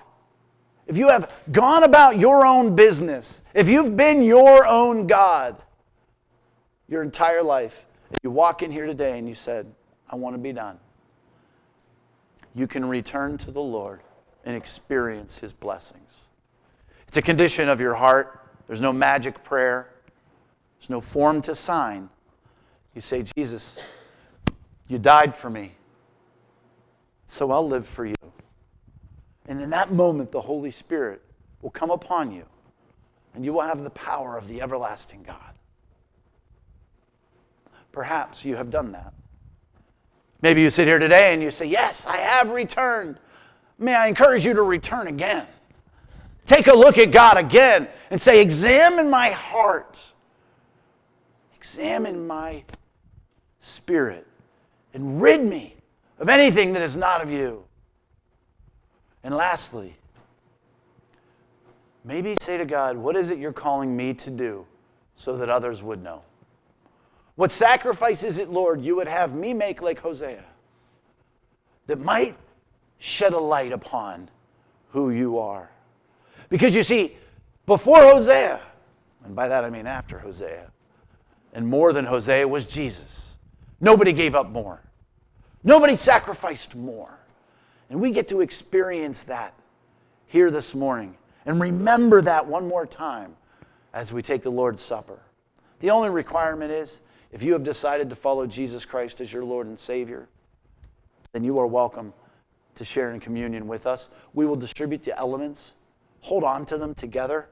if 0.88 0.98
you 0.98 1.10
have 1.10 1.32
gone 1.52 1.84
about 1.84 2.18
your 2.18 2.46
own 2.46 2.76
business, 2.76 3.42
if 3.54 3.70
you've 3.70 3.96
been 3.96 4.24
your 4.24 4.66
own 4.66 5.08
God 5.08 5.62
your 6.90 7.04
entire 7.04 7.44
life, 7.44 7.86
if 8.12 8.18
you 8.24 8.32
walk 8.32 8.64
in 8.64 8.72
here 8.72 8.88
today 8.88 9.20
and 9.20 9.30
you 9.30 9.36
said, 9.36 9.72
I 10.12 10.16
want 10.16 10.34
to 10.34 10.40
be 10.40 10.52
done, 10.52 10.80
you 12.54 12.68
can 12.68 12.86
return 12.86 13.38
to 13.40 13.52
the 13.52 13.62
Lord 13.62 14.02
and 14.46 14.56
experience 14.56 15.38
His 15.38 15.54
blessings. 15.54 16.28
It's 17.08 17.18
a 17.18 17.22
condition 17.22 17.70
of 17.70 17.80
your 17.80 17.96
heart. 17.96 18.48
There's 18.68 18.82
no 18.82 18.94
magic 18.94 19.44
prayer, 19.44 19.90
there's 20.80 20.90
no 20.90 21.02
form 21.02 21.42
to 21.44 21.56
sign. 21.56 22.10
You 22.94 23.02
say, 23.02 23.24
Jesus, 23.36 23.80
you 24.88 24.98
died 24.98 25.36
for 25.36 25.50
me, 25.50 25.74
so 27.26 27.52
I'll 27.52 27.68
live 27.68 27.88
for 27.88 28.06
you. 28.06 28.16
And 29.48 29.62
in 29.62 29.72
that 29.72 29.92
moment, 29.92 30.32
the 30.32 30.42
Holy 30.42 30.72
Spirit 30.72 31.22
will 31.62 31.72
come 31.72 31.90
upon 31.90 32.32
you, 32.32 32.46
and 33.34 33.44
you 33.44 33.54
will 33.54 33.62
have 33.62 33.84
the 33.84 33.90
power 33.90 34.38
of 34.38 34.48
the 34.48 34.62
everlasting 34.62 35.24
God. 35.24 35.56
Perhaps 37.92 38.46
you 38.46 38.56
have 38.56 38.70
done 38.70 38.92
that. 38.92 39.14
Maybe 40.42 40.62
you 40.62 40.70
sit 40.70 40.88
here 40.88 41.00
today 41.00 41.34
and 41.34 41.42
you 41.42 41.52
say, 41.52 41.66
Yes, 41.66 42.06
I 42.06 42.18
have 42.18 42.52
returned. 42.52 43.18
May 43.78 43.96
I 43.96 44.08
encourage 44.08 44.46
you 44.46 44.54
to 44.54 44.62
return 44.62 45.08
again? 45.08 45.48
Take 46.46 46.68
a 46.68 46.74
look 46.74 46.98
at 46.98 47.12
God 47.12 47.38
again 47.38 47.88
and 48.10 48.22
say, 48.22 48.42
Examine 48.42 49.10
my 49.10 49.30
heart, 49.32 50.14
examine 51.56 52.26
my 52.26 52.64
spirit, 53.60 54.26
and 54.94 55.22
rid 55.22 55.44
me 55.44 55.76
of 56.20 56.30
anything 56.30 56.74
that 56.74 56.82
is 56.82 56.98
not 56.98 57.22
of 57.22 57.30
you. 57.30 57.64
And 59.24 59.36
lastly, 59.36 59.96
maybe 62.06 62.36
say 62.40 62.58
to 62.58 62.66
God, 62.66 62.98
What 62.98 63.16
is 63.18 63.30
it 63.30 63.40
you're 63.40 63.54
calling 63.54 63.96
me 63.96 64.14
to 64.16 64.30
do 64.30 64.66
so 65.18 65.36
that 65.38 65.50
others 65.50 65.84
would 65.84 66.02
know? 66.02 66.24
What 67.40 67.54
sacrifice 67.54 68.26
is 68.26 68.38
it, 68.38 68.50
Lord, 68.50 68.82
you 68.82 68.98
would 68.98 69.08
have 69.08 69.34
me 69.34 69.54
make 69.54 69.82
like 69.82 70.02
Hosea 70.02 70.44
that 71.88 71.98
might 71.98 72.36
shed 72.98 73.32
a 73.32 73.40
light 73.40 73.72
upon 73.72 74.30
who 74.90 75.12
you 75.12 75.38
are? 75.38 75.70
Because 76.50 76.76
you 76.76 76.84
see, 76.84 77.16
before 77.66 78.02
Hosea, 78.02 78.60
and 79.24 79.38
by 79.38 79.48
that 79.48 79.64
I 79.64 79.70
mean 79.70 79.88
after 79.88 80.20
Hosea, 80.20 80.70
and 81.54 81.66
more 81.66 81.94
than 81.94 82.04
Hosea 82.04 82.46
was 82.46 82.68
Jesus. 82.68 83.38
Nobody 83.80 84.12
gave 84.12 84.36
up 84.36 84.50
more. 84.50 84.82
Nobody 85.64 85.96
sacrificed 85.96 86.76
more. 86.76 87.20
And 87.90 88.02
we 88.02 88.12
get 88.12 88.28
to 88.28 88.42
experience 88.42 89.24
that 89.24 89.54
here 90.28 90.52
this 90.52 90.76
morning 90.76 91.16
and 91.46 91.62
remember 91.62 92.22
that 92.22 92.48
one 92.48 92.68
more 92.68 92.86
time 92.86 93.38
as 93.94 94.12
we 94.12 94.22
take 94.22 94.42
the 94.42 94.52
Lord's 94.52 94.82
Supper. 94.82 95.22
The 95.80 95.92
only 95.92 96.10
requirement 96.10 96.72
is 96.72 97.00
if 97.32 97.44
you 97.44 97.54
have 97.54 97.64
decided 97.64 98.10
to 98.10 98.16
follow 98.16 98.48
Jesus 98.48 98.86
Christ 98.86 99.22
as 99.22 99.32
your 99.32 99.44
Lord 99.44 99.68
and 99.68 99.78
Savior, 99.78 100.28
then 101.32 101.44
you 101.44 101.60
are 101.60 101.68
welcome 101.68 102.14
to 102.76 102.86
share 102.86 103.12
in 103.12 103.20
communion 103.20 103.68
with 103.68 103.86
us. 103.86 104.10
We 104.34 104.46
will 104.46 104.56
distribute 104.56 105.04
the 105.04 105.18
elements, 105.18 105.74
hold 106.22 106.44
on 106.44 106.66
to 106.68 106.78
them 106.78 106.94
together. 106.94 107.50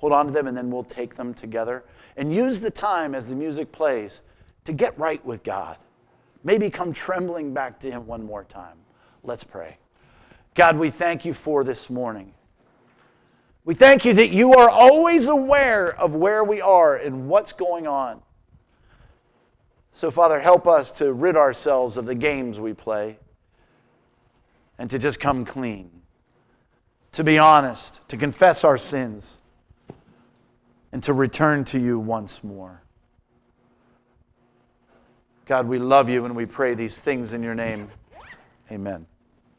Hold 0.00 0.14
on 0.14 0.26
to 0.26 0.32
them, 0.32 0.46
and 0.46 0.56
then 0.56 0.70
we'll 0.70 0.82
take 0.82 1.14
them 1.14 1.34
together. 1.34 1.84
And 2.16 2.34
use 2.34 2.60
the 2.60 2.70
time 2.70 3.14
as 3.14 3.28
the 3.28 3.36
music 3.36 3.70
plays 3.70 4.22
to 4.64 4.72
get 4.72 4.98
right 4.98 5.24
with 5.26 5.42
God. 5.42 5.76
Maybe 6.42 6.70
come 6.70 6.92
trembling 6.92 7.52
back 7.52 7.78
to 7.80 7.90
Him 7.90 8.06
one 8.06 8.24
more 8.24 8.44
time. 8.44 8.78
Let's 9.22 9.44
pray. 9.44 9.76
God, 10.54 10.78
we 10.78 10.88
thank 10.88 11.26
you 11.26 11.34
for 11.34 11.64
this 11.64 11.90
morning. 11.90 12.32
We 13.66 13.74
thank 13.74 14.06
you 14.06 14.14
that 14.14 14.30
you 14.30 14.54
are 14.54 14.70
always 14.70 15.28
aware 15.28 15.94
of 16.00 16.14
where 16.14 16.42
we 16.42 16.62
are 16.62 16.96
and 16.96 17.28
what's 17.28 17.52
going 17.52 17.86
on. 17.86 18.22
So, 20.00 20.10
Father, 20.10 20.40
help 20.40 20.66
us 20.66 20.92
to 20.92 21.12
rid 21.12 21.36
ourselves 21.36 21.98
of 21.98 22.06
the 22.06 22.14
games 22.14 22.58
we 22.58 22.72
play 22.72 23.18
and 24.78 24.88
to 24.88 24.98
just 24.98 25.20
come 25.20 25.44
clean, 25.44 25.90
to 27.12 27.22
be 27.22 27.36
honest, 27.36 28.00
to 28.08 28.16
confess 28.16 28.64
our 28.64 28.78
sins, 28.78 29.40
and 30.90 31.02
to 31.02 31.12
return 31.12 31.64
to 31.64 31.78
you 31.78 31.98
once 31.98 32.42
more. 32.42 32.80
God, 35.44 35.68
we 35.68 35.78
love 35.78 36.08
you 36.08 36.24
and 36.24 36.34
we 36.34 36.46
pray 36.46 36.72
these 36.72 36.98
things 36.98 37.34
in 37.34 37.42
your 37.42 37.54
name. 37.54 37.90
Amen. 38.72 39.04